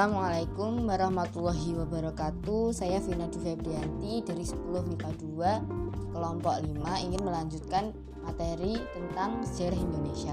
Assalamualaikum 0.00 0.88
warahmatullahi 0.88 1.76
wabarakatuh. 1.76 2.72
Saya 2.72 3.04
Vina 3.04 3.28
Febrianti 3.28 4.24
dari 4.24 4.48
10 4.48 4.56
MIPA 4.88 5.12
2 5.12 6.16
Kelompok 6.16 6.56
5 6.56 7.04
ingin 7.04 7.20
melanjutkan 7.20 7.92
materi 8.24 8.80
tentang 8.96 9.44
sejarah 9.44 9.76
Indonesia. 9.76 10.32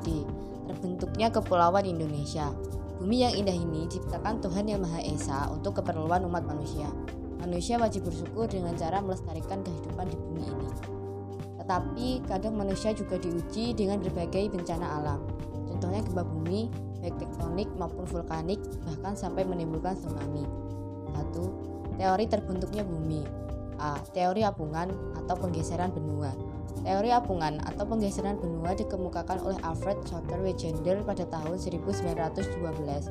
D. 0.00 0.24
Terbentuknya 0.72 1.28
Kepulauan 1.28 1.84
Indonesia. 1.84 2.48
Bumi 2.96 3.20
yang 3.20 3.36
indah 3.36 3.52
ini 3.52 3.84
diciptakan 3.84 4.40
Tuhan 4.40 4.64
Yang 4.64 4.88
Maha 4.88 5.00
Esa 5.04 5.52
untuk 5.52 5.76
keperluan 5.76 6.24
umat 6.24 6.48
manusia. 6.48 6.88
Manusia 7.44 7.76
wajib 7.76 8.08
bersyukur 8.08 8.48
dengan 8.48 8.80
cara 8.80 9.04
melestarikan 9.04 9.60
kehidupan 9.60 10.08
di 10.08 10.16
bumi 10.16 10.44
ini. 10.48 10.70
Tetapi 11.60 12.08
kadang 12.32 12.56
manusia 12.56 12.96
juga 12.96 13.20
diuji 13.20 13.76
dengan 13.76 14.00
berbagai 14.00 14.56
bencana 14.56 15.04
alam. 15.04 15.20
Contohnya 15.68 16.00
gempa 16.00 16.24
bumi, 16.24 16.85
baik 17.02 17.16
tektonik 17.20 17.68
maupun 17.76 18.04
vulkanik, 18.08 18.60
bahkan 18.84 19.14
sampai 19.16 19.42
menimbulkan 19.44 19.96
tsunami. 19.96 20.44
1. 21.12 21.96
Teori 21.96 22.24
terbentuknya 22.28 22.84
bumi 22.84 23.24
A. 23.76 23.96
Teori 24.12 24.44
apungan 24.44 24.88
atau 25.16 25.36
penggeseran 25.36 25.92
benua 25.92 26.32
Teori 26.84 27.10
apungan 27.10 27.58
atau 27.64 27.88
penggeseran 27.88 28.36
benua 28.36 28.76
dikemukakan 28.76 29.40
oleh 29.42 29.58
Alfred 29.64 29.96
Schotter 30.04 30.38
Wegener 30.38 31.00
pada 31.02 31.24
tahun 31.26 31.56
1912. 31.58 33.10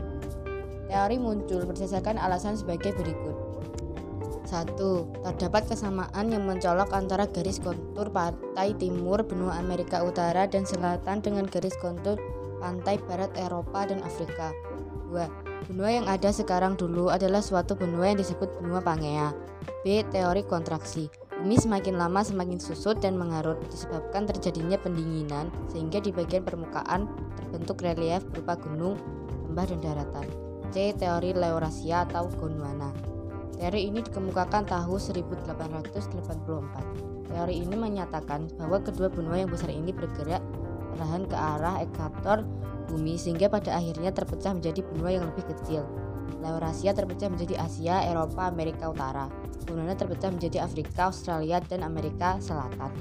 Teori 0.85 1.17
muncul 1.17 1.65
berdasarkan 1.65 2.21
alasan 2.21 2.55
sebagai 2.55 2.93
berikut. 2.93 3.35
1. 4.45 4.77
Terdapat 5.25 5.65
kesamaan 5.65 6.29
yang 6.29 6.45
mencolok 6.45 6.93
antara 6.93 7.25
garis 7.25 7.57
kontur 7.57 8.13
pantai 8.13 8.77
timur 8.77 9.25
benua 9.25 9.57
Amerika 9.57 10.05
Utara 10.05 10.45
dan 10.45 10.69
Selatan 10.69 11.25
dengan 11.25 11.49
garis 11.49 11.73
kontur 11.81 12.21
pantai 12.65 12.97
barat 13.05 13.29
Eropa 13.37 13.85
dan 13.85 14.01
Afrika. 14.01 14.49
2. 15.13 15.69
Benua 15.69 16.01
yang 16.01 16.09
ada 16.09 16.33
sekarang 16.33 16.73
dulu 16.73 17.13
adalah 17.13 17.37
suatu 17.37 17.77
benua 17.77 18.09
yang 18.09 18.17
disebut 18.17 18.57
benua 18.57 18.81
Pangea. 18.81 19.37
B. 19.85 20.01
Teori 20.09 20.41
kontraksi. 20.41 21.05
Bumi 21.37 21.61
semakin 21.61 22.01
lama 22.01 22.25
semakin 22.25 22.57
susut 22.57 22.97
dan 22.97 23.21
mengarut 23.21 23.61
disebabkan 23.69 24.25
terjadinya 24.25 24.81
pendinginan 24.81 25.53
sehingga 25.69 26.01
di 26.01 26.09
bagian 26.09 26.41
permukaan 26.41 27.05
terbentuk 27.37 27.85
relief 27.85 28.25
berupa 28.33 28.57
gunung, 28.57 28.97
lembah 29.45 29.69
dan 29.69 29.79
daratan. 29.85 30.25
C. 30.73 30.89
Teori 30.97 31.37
Laurasia 31.37 32.09
atau 32.09 32.25
Gondwana. 32.33 32.89
Teori 33.61 33.93
ini 33.93 34.01
dikemukakan 34.01 34.65
tahun 34.65 34.97
1884. 34.97 37.29
Teori 37.29 37.55
ini 37.61 37.75
menyatakan 37.77 38.49
bahwa 38.57 38.81
kedua 38.81 39.13
benua 39.13 39.37
yang 39.37 39.53
besar 39.53 39.69
ini 39.69 39.93
bergerak 39.93 40.41
perlahan 40.95 41.27
ke 41.27 41.35
arah 41.35 41.83
ekuator 41.83 42.47
bumi 42.87 43.19
sehingga 43.19 43.51
pada 43.51 43.75
akhirnya 43.75 44.15
terpecah 44.15 44.55
menjadi 44.55 44.79
benua 44.87 45.11
yang 45.19 45.27
lebih 45.27 45.45
kecil. 45.51 45.83
Laurasia 46.39 46.95
terpecah 46.95 47.27
menjadi 47.27 47.59
Asia, 47.59 48.05
Eropa, 48.07 48.47
Amerika 48.47 48.87
Utara. 48.87 49.27
Gondwana 49.67 49.97
terpecah 49.97 50.31
menjadi 50.31 50.63
Afrika, 50.63 51.11
Australia, 51.11 51.59
dan 51.59 51.83
Amerika 51.83 52.39
Selatan. 52.39 52.93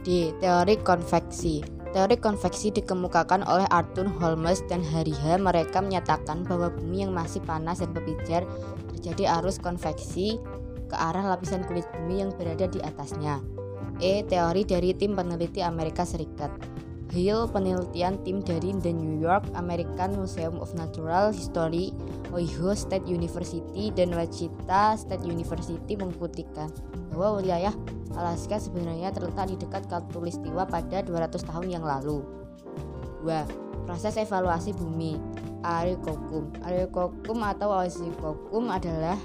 D. 0.00 0.32
Teori 0.40 0.80
konveksi 0.80 1.80
Teori 1.90 2.22
konveksi 2.22 2.70
dikemukakan 2.70 3.42
oleh 3.50 3.66
Arthur 3.66 4.06
Holmes 4.22 4.62
dan 4.70 4.78
Hariha. 4.78 5.42
Mereka 5.42 5.82
menyatakan 5.82 6.46
bahwa 6.46 6.70
bumi 6.70 7.02
yang 7.02 7.10
masih 7.10 7.42
panas 7.42 7.82
dan 7.82 7.90
berpijar 7.90 8.46
terjadi 8.94 9.42
arus 9.42 9.58
konveksi 9.58 10.38
ke 10.86 10.94
arah 10.94 11.34
lapisan 11.34 11.66
kulit 11.66 11.82
bumi 11.90 12.22
yang 12.22 12.30
berada 12.38 12.70
di 12.70 12.78
atasnya. 12.78 13.42
E. 14.00 14.24
Teori 14.24 14.62
dari 14.64 14.96
tim 14.96 15.12
peneliti 15.12 15.60
Amerika 15.60 16.02
Serikat 16.08 16.80
Hill 17.10 17.50
penelitian 17.50 18.22
tim 18.22 18.38
dari 18.38 18.70
The 18.70 18.94
New 18.94 19.18
York 19.18 19.42
American 19.58 20.14
Museum 20.14 20.62
of 20.62 20.70
Natural 20.78 21.34
History, 21.34 21.90
Ohio 22.30 22.70
State 22.78 23.02
University, 23.10 23.90
dan 23.90 24.14
Wichita 24.14 24.94
State 24.94 25.26
University 25.26 25.98
membuktikan 25.98 26.70
bahwa 27.10 27.42
wilayah 27.42 27.74
Alaska 28.14 28.62
sebenarnya 28.62 29.10
terletak 29.10 29.50
di 29.50 29.58
dekat 29.58 29.90
Katulistiwa 29.90 30.70
pada 30.70 31.02
200 31.02 31.34
tahun 31.42 31.66
yang 31.66 31.82
lalu. 31.82 32.22
2. 33.26 33.90
Proses 33.90 34.14
evaluasi 34.14 34.70
bumi 34.78 35.18
Arikokum 35.66 36.48
Arikokum 36.62 37.42
atau 37.42 37.74
Oisikokum 37.74 38.70
adalah 38.70 39.18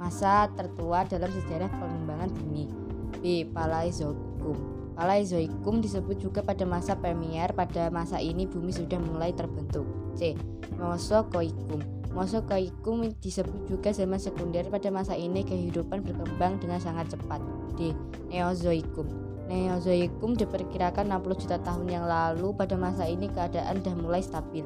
masa 0.00 0.48
tertua 0.56 1.04
dalam 1.04 1.28
sejarah 1.30 1.68
pengembangan 1.68 2.32
bumi 2.32 2.85
B. 3.26 3.42
Paleozoikum 3.42 4.54
Paleozoikum 4.94 5.82
disebut 5.82 6.22
juga 6.22 6.46
pada 6.46 6.62
masa 6.62 6.94
Permian. 6.94 7.50
Pada 7.58 7.90
masa 7.90 8.22
ini 8.22 8.46
bumi 8.46 8.70
sudah 8.70 9.02
mulai 9.02 9.34
terbentuk. 9.34 9.82
C. 10.14 10.38
Mesozoikum 10.78 11.82
Mesozoikum 12.14 13.02
disebut 13.18 13.66
juga 13.66 13.90
zaman 13.90 14.22
sekunder. 14.22 14.62
Pada 14.70 14.94
masa 14.94 15.18
ini 15.18 15.42
kehidupan 15.42 16.06
berkembang 16.06 16.62
dengan 16.62 16.78
sangat 16.78 17.18
cepat. 17.18 17.42
D. 17.74 17.98
Neozoikum 18.30 19.10
Neozoikum 19.50 20.38
diperkirakan 20.38 21.10
60 21.10 21.42
juta 21.42 21.58
tahun 21.66 21.90
yang 21.90 22.06
lalu. 22.06 22.54
Pada 22.54 22.78
masa 22.78 23.10
ini 23.10 23.26
keadaan 23.26 23.82
sudah 23.82 23.94
mulai 23.98 24.22
stabil. 24.22 24.62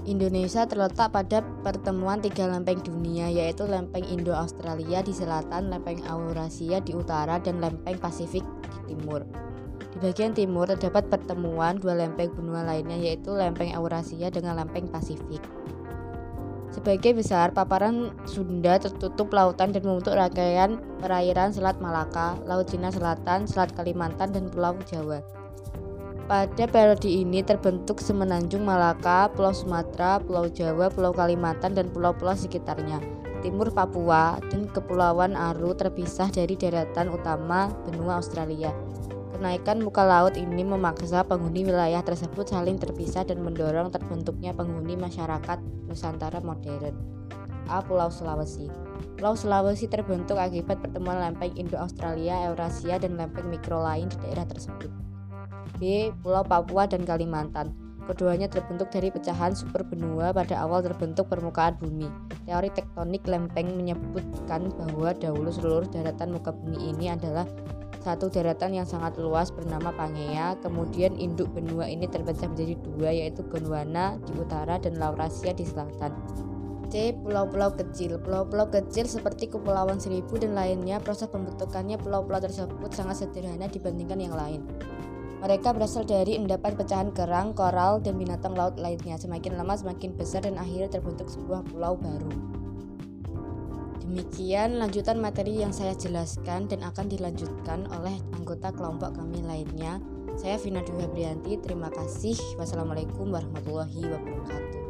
Indonesia 0.07 0.63
terletak 0.71 1.11
pada 1.11 1.43
pertemuan 1.67 2.23
tiga 2.23 2.47
lempeng 2.47 2.79
dunia 2.79 3.27
yaitu 3.27 3.67
lempeng 3.67 4.07
Indo-Australia 4.07 5.03
di 5.03 5.11
selatan, 5.11 5.67
lempeng 5.67 5.99
Eurasia 6.07 6.79
di 6.79 6.95
utara, 6.95 7.43
dan 7.43 7.59
lempeng 7.59 7.99
Pasifik 7.99 8.47
di 8.87 8.95
timur. 8.95 9.27
Di 9.91 9.99
bagian 9.99 10.31
timur 10.31 10.71
terdapat 10.71 11.11
pertemuan 11.11 11.83
dua 11.83 11.99
lempeng 11.99 12.31
benua 12.39 12.63
lainnya 12.63 12.95
yaitu 12.95 13.35
lempeng 13.35 13.75
Eurasia 13.75 14.31
dengan 14.31 14.63
lempeng 14.63 14.87
Pasifik. 14.87 15.43
Sebagai 16.77 17.17
besar, 17.17 17.57
paparan 17.57 18.13
Sunda 18.29 18.77
tertutup 18.77 19.33
lautan 19.33 19.73
dan 19.73 19.81
membentuk 19.81 20.13
rangkaian 20.13 20.77
perairan 21.01 21.49
Selat 21.49 21.81
Malaka, 21.81 22.37
Laut 22.45 22.69
Cina 22.69 22.93
Selatan, 22.93 23.49
Selat 23.49 23.73
Kalimantan, 23.73 24.37
dan 24.37 24.53
Pulau 24.53 24.77
Jawa. 24.85 25.25
Pada 26.29 26.69
periode 26.69 27.09
ini 27.09 27.41
terbentuk 27.41 27.97
semenanjung 27.97 28.69
Malaka, 28.69 29.33
Pulau 29.33 29.57
Sumatera, 29.57 30.21
Pulau 30.21 30.53
Jawa, 30.53 30.93
Pulau 30.93 31.17
Kalimantan, 31.17 31.73
dan 31.73 31.89
pulau-pulau 31.89 32.37
sekitarnya. 32.37 33.01
Timur 33.41 33.73
Papua 33.73 34.37
dan 34.53 34.69
Kepulauan 34.69 35.33
Aru 35.33 35.73
terpisah 35.73 36.29
dari 36.29 36.61
daratan 36.61 37.09
utama 37.09 37.73
benua 37.89 38.21
Australia. 38.21 38.77
Kenaikan 39.37 39.85
muka 39.85 40.01
laut 40.01 40.33
ini 40.41 40.65
memaksa 40.65 41.21
penghuni 41.21 41.69
wilayah 41.69 42.01
tersebut 42.01 42.49
saling 42.49 42.81
terpisah 42.81 43.21
dan 43.21 43.45
mendorong 43.45 43.93
terbentuknya 43.93 44.57
penghuni 44.57 44.97
masyarakat 44.97 45.61
Nusantara 45.85 46.41
modern. 46.41 46.97
A. 47.69 47.85
Pulau 47.85 48.09
Sulawesi 48.09 48.73
Pulau 49.21 49.37
Sulawesi 49.37 49.93
terbentuk 49.93 50.41
akibat 50.41 50.81
pertemuan 50.81 51.21
lempeng 51.21 51.53
Indo-Australia, 51.53 52.49
Eurasia, 52.49 52.97
dan 52.97 53.21
lempeng 53.21 53.53
mikro 53.53 53.77
lain 53.77 54.09
di 54.09 54.17
daerah 54.25 54.49
tersebut. 54.49 54.89
B. 55.77 56.09
Pulau 56.25 56.41
Papua 56.41 56.89
dan 56.89 57.05
Kalimantan 57.05 57.77
Keduanya 58.09 58.49
terbentuk 58.49 58.89
dari 58.89 59.13
pecahan 59.13 59.53
super 59.53 59.85
benua 59.85 60.33
pada 60.33 60.65
awal 60.65 60.81
terbentuk 60.81 61.29
permukaan 61.29 61.77
bumi. 61.77 62.09
Teori 62.49 62.73
tektonik 62.73 63.27
lempeng 63.29 63.69
menyebutkan 63.75 64.73
bahwa 64.81 65.13
dahulu 65.13 65.53
seluruh 65.53 65.91
daratan 65.93 66.33
muka 66.33 66.55
bumi 66.55 66.95
ini 66.95 67.11
adalah 67.11 67.45
satu 68.07 68.31
daratan 68.31 68.71
yang 68.71 68.87
sangat 68.87 69.19
luas 69.19 69.51
bernama 69.51 69.91
Pangea, 69.91 70.55
kemudian 70.63 71.19
induk 71.19 71.51
benua 71.51 71.91
ini 71.91 72.07
terpecah 72.07 72.47
menjadi 72.47 72.79
dua 72.87 73.11
yaitu 73.11 73.43
Gondwana 73.51 74.15
di 74.23 74.31
utara 74.39 74.79
dan 74.79 74.95
Laurasia 75.03 75.51
di 75.51 75.67
selatan. 75.67 76.15
C. 76.87 77.11
Pulau-pulau 77.19 77.75
kecil 77.75 78.23
Pulau-pulau 78.23 78.71
kecil 78.71 79.11
seperti 79.11 79.51
Kepulauan 79.51 79.99
Seribu 79.99 80.39
dan 80.39 80.55
lainnya, 80.55 81.03
proses 81.03 81.27
pembentukannya 81.27 81.99
pulau-pulau 81.99 82.39
tersebut 82.39 82.95
sangat 82.95 83.27
sederhana 83.27 83.67
dibandingkan 83.67 84.23
yang 84.23 84.39
lain. 84.39 84.63
Mereka 85.43 85.75
berasal 85.75 86.07
dari 86.07 86.39
endapan 86.39 86.79
pecahan 86.79 87.11
kerang, 87.11 87.59
koral, 87.59 87.99
dan 87.99 88.17
binatang 88.17 88.55
laut 88.55 88.79
lainnya. 88.79 89.19
Semakin 89.19 89.59
lama 89.59 89.75
semakin 89.75 90.15
besar 90.15 90.47
dan 90.47 90.57
akhirnya 90.63 90.89
terbentuk 90.89 91.27
sebuah 91.27 91.67
pulau 91.67 91.99
baru. 91.99 92.56
Demikian 94.07 94.79
lanjutan 94.79 95.19
materi 95.19 95.59
yang 95.59 95.75
saya 95.75 95.91
jelaskan 95.99 96.71
dan 96.71 96.87
akan 96.87 97.11
dilanjutkan 97.11 97.91
oleh 97.91 98.15
anggota 98.39 98.71
kelompok 98.71 99.19
kami 99.19 99.43
lainnya. 99.43 99.99
Saya 100.39 100.63
Vina 100.63 100.79
Dwi 100.87 101.11
Febrianti, 101.11 101.59
terima 101.59 101.91
kasih. 101.91 102.39
Wassalamualaikum 102.55 103.35
warahmatullahi 103.35 104.07
wabarakatuh. 104.07 104.87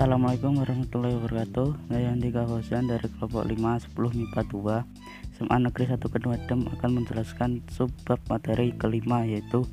Assalamualaikum 0.00 0.64
warahmatullahi 0.64 1.12
wabarakatuh 1.20 1.92
Saya 1.92 2.08
Andika 2.16 2.48
Fauzan 2.48 2.88
dari 2.88 3.04
kelompok 3.04 3.44
5 3.44 3.92
10 3.92 4.16
MIPA 4.16 4.42
2 4.48 4.99
SMA 5.40 5.56
Negeri 5.56 5.88
1 5.88 6.04
Kedua 6.04 6.36
Dem 6.44 6.68
akan 6.68 7.00
menjelaskan 7.00 7.64
subbab 7.72 8.20
materi 8.28 8.76
kelima 8.76 9.24
yaitu 9.24 9.64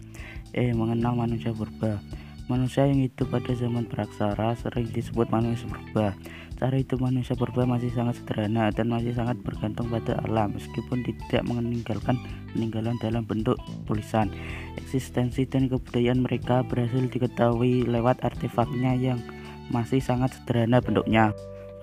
E. 0.55 0.71
Mengenal 0.71 1.19
manusia 1.19 1.51
purba 1.51 1.99
Manusia 2.47 2.87
yang 2.87 3.03
hidup 3.03 3.27
pada 3.27 3.51
zaman 3.51 3.83
praksara 3.83 4.55
sering 4.55 4.87
disebut 4.95 5.27
manusia 5.27 5.67
purba 5.67 6.15
Cara 6.55 6.71
hidup 6.79 7.03
manusia 7.03 7.35
purba 7.35 7.67
masih 7.67 7.91
sangat 7.91 8.15
sederhana 8.15 8.71
dan 8.71 8.87
masih 8.87 9.11
sangat 9.11 9.35
bergantung 9.43 9.91
pada 9.91 10.15
alam 10.23 10.55
meskipun 10.55 11.03
tidak 11.03 11.43
meninggalkan 11.43 12.15
peninggalan 12.55 12.95
dalam 13.03 13.27
bentuk 13.27 13.59
tulisan 13.83 14.31
Eksistensi 14.79 15.43
dan 15.51 15.67
kebudayaan 15.67 16.23
mereka 16.23 16.63
berhasil 16.63 17.11
diketahui 17.11 17.83
lewat 17.83 18.23
artefaknya 18.23 18.95
yang 18.95 19.19
masih 19.67 19.99
sangat 19.99 20.31
sederhana 20.31 20.79
bentuknya. 20.79 21.35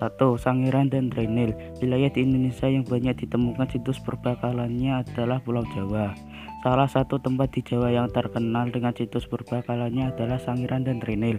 1. 0.03 0.19
Sangiran 0.35 0.91
dan 0.91 1.07
Drenil 1.07 1.55
Wilayah 1.79 2.11
di 2.11 2.27
Indonesia 2.27 2.67
yang 2.67 2.83
banyak 2.83 3.15
ditemukan 3.25 3.67
situs 3.71 3.99
perbakalannya 4.03 5.03
adalah 5.03 5.39
Pulau 5.39 5.63
Jawa. 5.71 6.11
Salah 6.65 6.89
satu 6.89 7.21
tempat 7.21 7.53
di 7.53 7.61
Jawa 7.61 7.93
yang 7.93 8.09
terkenal 8.09 8.73
dengan 8.73 8.89
situs 8.91 9.29
perbakalannya 9.29 10.09
adalah 10.09 10.41
Sangiran 10.41 10.81
dan 10.81 10.97
Drenil. 10.97 11.37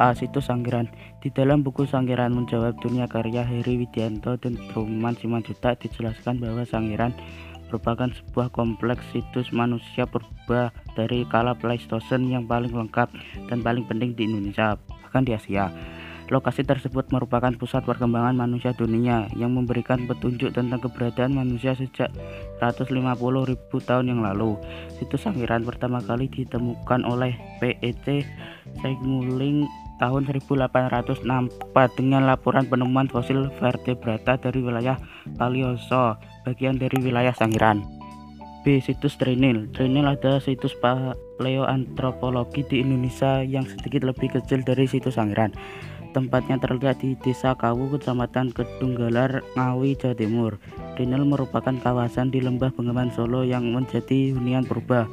A. 0.00 0.16
Situs 0.16 0.48
Sangiran 0.48 0.88
Di 1.20 1.28
dalam 1.28 1.60
buku 1.60 1.84
Sangiran 1.84 2.32
menjawab 2.32 2.76
dunia 2.80 3.04
karya 3.04 3.44
Heri 3.44 3.84
Widianto 3.84 4.40
dan 4.40 4.56
Truman 4.72 5.12
Simanjuta 5.12 5.76
dijelaskan 5.76 6.40
bahwa 6.40 6.64
Sangiran 6.64 7.12
merupakan 7.68 8.08
sebuah 8.08 8.48
kompleks 8.54 9.02
situs 9.10 9.50
manusia 9.50 10.06
purba 10.06 10.70
dari 10.94 11.26
kala 11.28 11.52
Pleistosen 11.58 12.30
yang 12.30 12.46
paling 12.46 12.70
lengkap 12.70 13.10
dan 13.50 13.58
paling 13.60 13.84
penting 13.90 14.14
di 14.14 14.24
Indonesia 14.24 14.78
bahkan 15.02 15.26
di 15.26 15.34
Asia. 15.34 15.68
Lokasi 16.26 16.66
tersebut 16.66 17.06
merupakan 17.14 17.54
pusat 17.54 17.86
perkembangan 17.86 18.34
manusia 18.34 18.74
dunia 18.74 19.30
yang 19.38 19.54
memberikan 19.54 20.10
petunjuk 20.10 20.50
tentang 20.50 20.82
keberadaan 20.82 21.38
manusia 21.38 21.78
sejak 21.78 22.10
150.000 22.58 22.90
tahun 23.70 24.06
yang 24.10 24.20
lalu. 24.26 24.58
Situs 24.98 25.22
Sangiran 25.22 25.62
pertama 25.62 26.02
kali 26.02 26.26
ditemukan 26.26 27.06
oleh 27.06 27.38
PET 27.62 28.26
Segmuling 28.82 29.70
tahun 30.02 30.28
1864 30.28 31.22
dengan 31.94 32.26
laporan 32.26 32.66
penemuan 32.66 33.06
fosil 33.06 33.48
vertebrata 33.62 34.36
dari 34.36 34.60
wilayah 34.60 34.98
Palioso, 35.38 36.18
bagian 36.42 36.76
dari 36.76 36.98
wilayah 37.00 37.32
Sangiran. 37.32 37.86
B. 38.66 38.82
Situs 38.82 39.14
Trinil 39.14 39.70
Trinil 39.70 40.10
adalah 40.10 40.42
situs 40.42 40.74
paleoantropologi 40.82 42.66
di 42.66 42.82
Indonesia 42.82 43.38
yang 43.46 43.62
sedikit 43.62 44.02
lebih 44.02 44.34
kecil 44.34 44.66
dari 44.66 44.90
situs 44.90 45.14
Sangiran. 45.14 45.54
Tempatnya 46.16 46.56
terletak 46.56 47.04
di 47.04 47.12
Desa 47.20 47.52
Kawu, 47.52 47.92
Kecamatan 47.92 48.48
Kedunggalar, 48.48 49.44
Ngawi, 49.52 50.00
Jawa 50.00 50.16
Timur. 50.16 50.56
Trinil 50.96 51.28
merupakan 51.28 51.76
kawasan 51.76 52.32
di 52.32 52.40
Lembah 52.40 52.72
Bengawan 52.72 53.12
Solo 53.12 53.44
yang 53.44 53.68
menjadi 53.68 54.32
hunian 54.32 54.64
purba, 54.64 55.04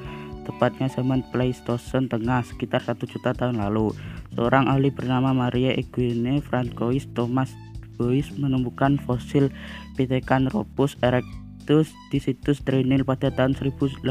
tepatnya 0.48 0.88
zaman 0.88 1.20
Pleistosen 1.36 2.08
Tengah 2.08 2.48
sekitar 2.48 2.80
satu 2.80 3.04
juta 3.04 3.36
tahun 3.36 3.60
lalu. 3.60 3.92
Seorang 4.40 4.72
ahli 4.72 4.96
bernama 4.96 5.36
Maria 5.36 5.76
Eugene 5.76 6.40
Francois 6.40 7.04
Thomas 7.12 7.52
Boyce 8.00 8.32
menemukan 8.40 8.96
fosil 9.04 9.52
Pithecanthropus 10.00 10.96
erectus 11.04 11.44
situs 11.64 11.96
di 12.12 12.20
situs 12.20 12.60
Trinil 12.68 13.08
pada 13.08 13.32
tahun 13.32 13.56
1893 13.56 14.04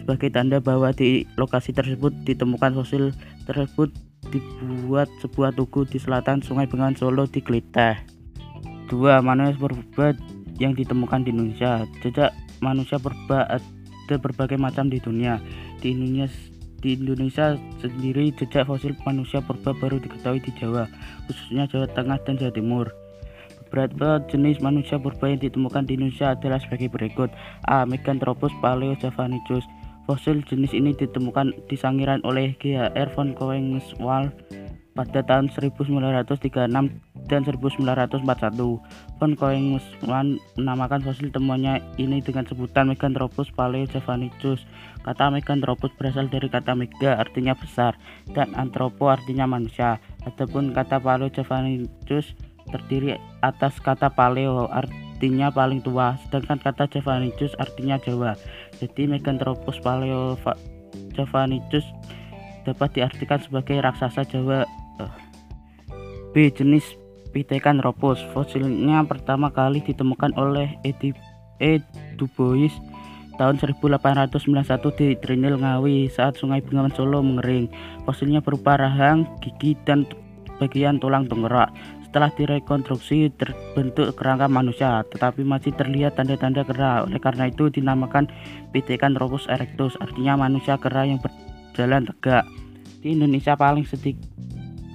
sebagai 0.00 0.30
tanda 0.32 0.56
bahwa 0.56 0.96
di 0.96 1.28
lokasi 1.36 1.76
tersebut 1.76 2.08
ditemukan 2.24 2.72
fosil 2.72 3.12
tersebut 3.44 3.92
dibuat 4.28 5.08
sebuah 5.24 5.56
tugu 5.56 5.88
di 5.88 5.96
selatan 5.96 6.44
Sungai 6.44 6.68
Bengawan 6.68 6.92
Solo 6.92 7.24
di 7.24 7.40
Kliteh. 7.40 7.96
Dua 8.92 9.24
manusia 9.24 9.56
purba 9.56 10.12
yang 10.60 10.76
ditemukan 10.76 11.24
di 11.24 11.32
Indonesia. 11.32 11.88
Jejak 12.04 12.36
manusia 12.60 13.00
purba 13.00 13.48
ada 13.48 14.14
berbagai 14.20 14.60
macam 14.60 14.92
di 14.92 15.00
dunia. 15.00 15.40
Di 15.80 15.96
Indonesia 15.96 16.50
di 16.80 16.96
Indonesia 16.96 17.60
sendiri 17.84 18.32
jejak 18.32 18.64
fosil 18.64 18.96
manusia 19.04 19.44
purba 19.44 19.76
baru 19.76 20.00
diketahui 20.00 20.40
di 20.40 20.52
Jawa, 20.56 20.88
khususnya 21.28 21.68
Jawa 21.68 21.86
Tengah 21.92 22.18
dan 22.24 22.40
Jawa 22.40 22.52
Timur. 22.56 22.86
Beberapa 23.70 24.18
jenis 24.26 24.58
manusia 24.58 24.98
purba 24.98 25.30
yang 25.30 25.38
ditemukan 25.38 25.86
di 25.86 25.94
Indonesia 25.94 26.34
adalah 26.34 26.58
sebagai 26.58 26.90
berikut. 26.90 27.30
A. 27.70 27.86
Meganthropus 27.86 28.50
paleojavanicus. 28.58 29.62
Fosil 30.10 30.42
jenis 30.42 30.74
ini 30.74 30.90
ditemukan 30.90 31.70
di 31.70 31.78
Sangiran 31.78 32.18
oleh 32.26 32.58
GHR 32.58 33.14
von 33.14 33.30
Koenigswald 33.30 34.34
pada 34.98 35.22
tahun 35.22 35.54
1936 35.54 36.66
dan 37.30 37.40
1941. 37.46 38.18
Von 39.22 39.32
Koenigswald 39.38 40.42
menamakan 40.58 41.06
fosil 41.06 41.30
temuannya 41.30 41.78
ini 42.02 42.18
dengan 42.26 42.42
sebutan 42.42 42.90
Meganthropus 42.90 43.54
paleojavanicus. 43.54 44.66
Kata 45.06 45.30
Meganthropus 45.30 45.94
berasal 45.94 46.26
dari 46.26 46.50
kata 46.50 46.74
mega 46.74 47.14
artinya 47.14 47.54
besar 47.54 47.94
dan 48.34 48.50
anthropo 48.58 49.14
artinya 49.14 49.46
manusia. 49.46 50.02
Adapun 50.26 50.74
kata 50.74 50.98
paleojavanicus 50.98 52.34
terdiri 52.66 53.14
atas 53.46 53.78
kata 53.78 54.10
paleo 54.10 54.66
artinya 54.74 55.09
paling 55.52 55.84
tua 55.84 56.16
sedangkan 56.26 56.58
kata 56.64 56.88
Javanicus 56.88 57.52
artinya 57.60 58.00
Jawa 58.00 58.32
jadi 58.80 59.04
Meganthropus 59.04 59.76
paleo 59.84 60.40
Javanicus 61.12 61.84
dapat 62.64 62.96
diartikan 62.96 63.40
sebagai 63.44 63.76
raksasa 63.84 64.24
Jawa 64.24 64.64
B 66.32 66.48
jenis 66.48 66.96
Pithecanthropus 67.30 68.18
fosilnya 68.34 69.06
pertama 69.06 69.54
kali 69.54 69.84
ditemukan 69.84 70.34
oleh 70.34 70.74
Edi 70.82 71.14
E. 71.60 71.78
Dubois 72.16 72.74
tahun 73.40 73.56
1891 73.56 75.00
di 75.00 75.08
Trinil 75.16 75.56
Ngawi 75.56 76.12
saat 76.12 76.36
Sungai 76.36 76.60
Bengawan 76.60 76.92
Solo 76.92 77.24
mengering. 77.24 77.72
Fosilnya 78.04 78.44
berupa 78.44 78.76
rahang, 78.76 79.24
gigi, 79.40 79.76
dan 79.88 80.04
bagian 80.60 81.00
tulang 81.00 81.24
penggerak. 81.24 81.72
Setelah 82.10 82.34
direkonstruksi 82.34 83.30
terbentuk 83.38 84.18
kerangka 84.18 84.50
manusia, 84.50 85.06
tetapi 85.14 85.46
masih 85.46 85.70
terlihat 85.78 86.18
tanda-tanda 86.18 86.66
kera. 86.66 87.06
Oleh 87.06 87.22
karena 87.22 87.46
itu 87.46 87.70
dinamakan 87.70 88.26
Pithecanthropus 88.74 89.46
erectus, 89.46 89.94
artinya 90.02 90.34
manusia 90.34 90.74
kera 90.74 91.06
yang 91.06 91.22
berjalan 91.22 92.10
tegak. 92.10 92.42
Di 92.98 93.14
Indonesia 93.14 93.54
paling 93.54 93.86
sedikit 93.86 94.26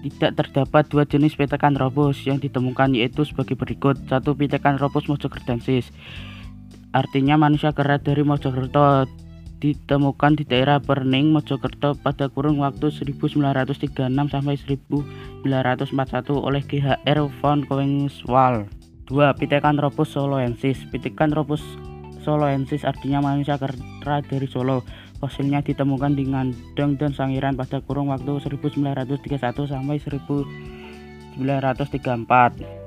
tidak 0.04 0.44
terdapat 0.44 0.92
dua 0.92 1.08
jenis 1.08 1.40
Pithecanthropus 1.40 2.28
yang 2.28 2.36
ditemukan 2.36 2.92
yaitu 2.92 3.24
sebagai 3.24 3.56
berikut. 3.56 3.96
Satu 4.12 4.36
Pithecanthropus 4.36 5.08
mojokertensis, 5.08 5.96
artinya 6.92 7.40
manusia 7.40 7.72
kera 7.72 7.96
dari 7.96 8.28
Mojokerto 8.28 9.08
ditemukan 9.74 10.38
di 10.38 10.46
daerah 10.46 10.78
Perning, 10.78 11.34
Mojokerto 11.34 11.98
pada 11.98 12.30
kurun 12.30 12.62
waktu 12.62 12.94
1936 12.94 14.30
sampai 14.30 14.62
1941 14.62 15.42
oleh 16.38 16.62
GHR 16.62 17.18
von 17.42 17.66
Koenigswald. 17.66 18.70
2. 19.10 19.42
Pithecanthropus 19.42 20.14
soloensis. 20.14 20.86
Pithecanthropus 20.94 21.66
soloensis 22.22 22.86
artinya 22.86 23.26
manusia 23.26 23.58
kera 23.58 24.22
dari 24.22 24.46
Solo. 24.46 24.86
Fosilnya 25.18 25.66
ditemukan 25.66 26.14
di 26.14 26.30
Ngandeng 26.30 27.02
dan 27.02 27.10
Sangiran 27.16 27.58
pada 27.58 27.82
kurun 27.82 28.14
waktu 28.14 28.38
1931 28.38 29.66
sampai 29.66 29.98
1934. 29.98 32.85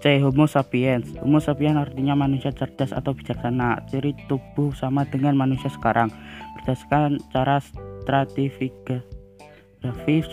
C. 0.00 0.16
Homo 0.24 0.48
sapiens 0.48 1.12
Homo 1.20 1.44
sapiens 1.44 1.76
artinya 1.76 2.16
manusia 2.16 2.48
cerdas 2.56 2.96
atau 2.96 3.12
bijaksana 3.12 3.84
Ciri 3.92 4.16
tubuh 4.32 4.72
sama 4.72 5.04
dengan 5.04 5.36
manusia 5.36 5.68
sekarang 5.68 6.08
Berdasarkan 6.56 7.20
cara 7.28 7.60
stratifikasi 7.60 9.04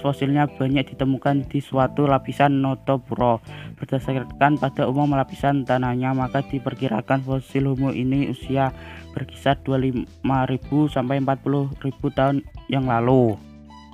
fosilnya 0.04 0.52
banyak 0.60 0.92
ditemukan 0.92 1.48
di 1.48 1.64
suatu 1.64 2.08
lapisan 2.08 2.64
notopuro 2.64 3.44
Berdasarkan 3.80 4.60
pada 4.60 4.88
umum 4.88 5.16
lapisan 5.16 5.68
tanahnya 5.68 6.16
Maka 6.16 6.48
diperkirakan 6.48 7.24
fosil 7.28 7.68
homo 7.68 7.92
ini 7.92 8.32
usia 8.32 8.72
berkisar 9.12 9.60
25.000 9.68 10.24
sampai 10.88 11.20
40.000 11.24 11.76
tahun 12.16 12.44
yang 12.72 12.88
lalu 12.88 13.36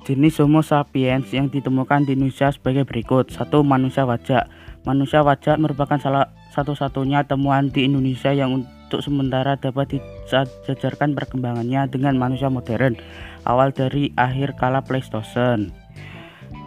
Jenis 0.04 0.36
Homo 0.44 0.60
sapiens 0.60 1.32
yang 1.32 1.48
ditemukan 1.48 2.04
di 2.04 2.12
Indonesia 2.12 2.52
sebagai 2.52 2.84
berikut. 2.84 3.32
satu 3.32 3.64
Manusia 3.64 4.04
wajak. 4.04 4.44
Manusia 4.84 5.24
wajak 5.24 5.56
merupakan 5.56 5.96
salah 5.96 6.28
satu-satunya 6.52 7.24
temuan 7.24 7.72
di 7.72 7.88
Indonesia 7.88 8.30
yang 8.36 8.52
untuk 8.62 9.00
sementara 9.00 9.56
dapat 9.56 9.96
dijajarkan 9.96 11.16
perkembangannya 11.16 11.88
dengan 11.88 12.20
manusia 12.20 12.52
modern 12.52 13.00
awal 13.48 13.72
dari 13.72 14.12
akhir 14.14 14.60
kala 14.60 14.84
Pleistosen. 14.84 15.72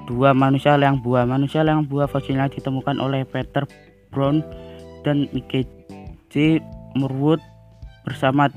Dua 0.10 0.34
manusia 0.34 0.74
liang 0.82 0.98
buah. 0.98 1.30
Manusia 1.30 1.62
liang 1.62 1.86
buah 1.86 2.10
fosilnya 2.10 2.50
ditemukan 2.50 2.98
oleh 2.98 3.22
Peter 3.22 3.70
Brown 4.10 4.42
dan 5.06 5.30
Mickey 5.30 5.70
J. 6.34 6.58
Murwood 6.98 7.40
bersama 8.02 8.50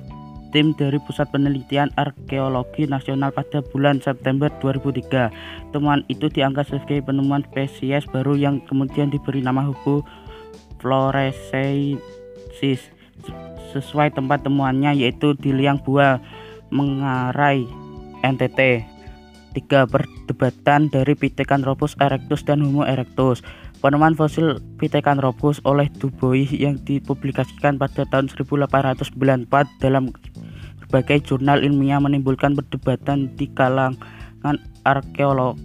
tim 0.50 0.74
dari 0.74 0.98
Pusat 1.02 1.32
Penelitian 1.34 1.90
Arkeologi 1.94 2.86
Nasional 2.86 3.30
pada 3.34 3.62
bulan 3.62 4.02
September 4.02 4.50
2003. 4.62 5.74
Temuan 5.74 6.04
itu 6.10 6.26
dianggap 6.28 6.66
sebagai 6.68 7.06
penemuan 7.06 7.46
spesies 7.48 8.06
baru 8.10 8.34
yang 8.36 8.60
kemudian 8.66 9.10
diberi 9.10 9.40
nama 9.42 9.64
Homo 9.66 10.02
florescensis 10.80 12.00
sesuai 13.70 14.10
tempat 14.16 14.42
temuannya 14.42 14.96
yaitu 14.98 15.36
di 15.38 15.54
liang 15.54 15.78
buah 15.78 16.18
mengarai 16.74 17.66
NTT. 18.26 18.86
Tiga 19.50 19.82
perdebatan 19.82 20.94
dari 20.94 21.18
Pithecanthropus 21.18 21.98
erectus 21.98 22.46
dan 22.46 22.62
Homo 22.62 22.86
erectus. 22.86 23.42
Penemuan 23.80 24.12
fosil 24.12 24.60
Pithecanthropus 24.76 25.64
oleh 25.64 25.88
Dubois 25.88 26.52
yang 26.52 26.76
dipublikasikan 26.84 27.80
pada 27.80 28.04
tahun 28.04 28.28
1894 28.28 29.48
dalam 29.80 30.12
berbagai 30.84 31.24
jurnal 31.24 31.64
ilmiah 31.64 31.96
menimbulkan 31.96 32.52
perdebatan 32.52 33.32
di 33.40 33.48
kalangan 33.48 34.60
arkeolog 34.84 35.56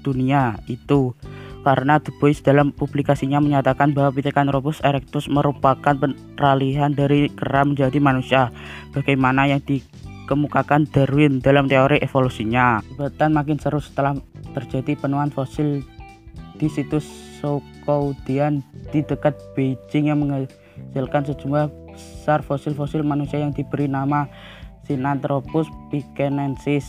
dunia 0.00 0.56
itu 0.64 1.12
karena 1.60 2.00
Du 2.00 2.10
Bois 2.16 2.40
dalam 2.40 2.72
publikasinya 2.72 3.38
menyatakan 3.38 3.92
bahwa 3.92 4.16
Pithecanthropus 4.16 4.80
erectus 4.80 5.28
merupakan 5.28 5.94
peralihan 6.34 6.90
dari 6.90 7.30
kera 7.30 7.68
menjadi 7.68 8.00
manusia 8.00 8.48
bagaimana 8.96 9.46
yang 9.46 9.60
dikemukakan 9.62 10.90
Darwin 10.90 11.38
dalam 11.38 11.70
teori 11.70 12.02
evolusinya. 12.02 12.82
Perdebatan 12.82 13.30
makin 13.36 13.60
seru 13.60 13.78
setelah 13.78 14.18
terjadi 14.56 14.98
penemuan 14.98 15.30
fosil 15.30 15.86
di 16.58 16.66
situs 16.66 17.31
Soukoudian 17.42 18.62
di 18.94 19.02
dekat 19.02 19.34
Beijing 19.58 20.14
yang 20.14 20.22
menghasilkan 20.22 21.26
sejumlah 21.26 21.66
besar 21.90 22.40
fosil-fosil 22.46 23.02
manusia 23.02 23.42
yang 23.42 23.50
diberi 23.50 23.90
nama 23.90 24.30
Sinanthropus 24.86 25.66
pikenensis. 25.90 26.86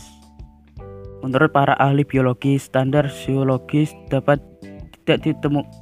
Menurut 1.26 1.50
para 1.50 1.74
ahli 1.82 2.06
biologi, 2.06 2.54
standar 2.60 3.10
zoologis 3.10 3.90
dapat 4.08 4.38
tidak 5.04 5.36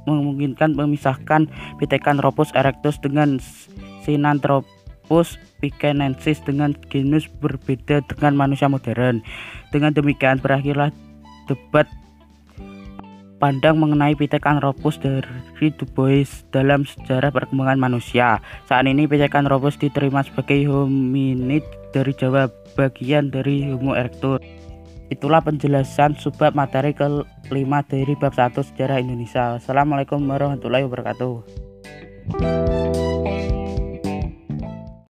memungkinkan 0.09 0.75
memisahkan 0.75 1.47
Pithecanthropus 1.79 2.51
erectus 2.57 2.99
dengan 2.99 3.39
Sinanthropus 4.03 5.39
pikenensis 5.63 6.43
dengan 6.43 6.75
genus 6.91 7.31
berbeda 7.39 8.03
dengan 8.09 8.35
manusia 8.35 8.67
modern. 8.67 9.23
Dengan 9.71 9.95
demikian 9.95 10.43
berakhirlah 10.43 10.91
debat 11.47 11.87
pandang 13.43 13.75
mengenai 13.75 14.15
Pithecanthropus 14.15 15.03
dari 15.03 15.67
Du 15.75 15.83
Bois 15.91 16.47
dalam 16.55 16.87
sejarah 16.87 17.27
perkembangan 17.27 17.75
manusia. 17.75 18.39
Saat 18.71 18.87
ini 18.87 19.03
Pithecanthropus 19.03 19.75
diterima 19.75 20.23
sebagai 20.23 20.63
hominid 20.71 21.67
dari 21.91 22.15
Jawa 22.15 22.47
bagian 22.79 23.35
dari 23.35 23.67
Homo 23.67 23.99
erectus. 23.99 24.39
Itulah 25.11 25.43
penjelasan 25.43 26.15
subbab 26.15 26.55
materi 26.55 26.95
kelima 26.95 27.83
dari 27.83 28.15
bab 28.15 28.31
1 28.31 28.63
sejarah 28.63 29.03
Indonesia. 29.03 29.59
Assalamualaikum 29.59 30.23
warahmatullahi 30.23 30.87
wabarakatuh. 30.87 32.72